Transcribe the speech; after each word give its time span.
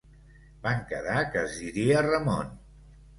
Van 0.61 0.79
quedar 0.91 1.17
que 1.35 1.43
es 1.49 1.57
diria 1.65 2.01
Ramon 2.07 2.49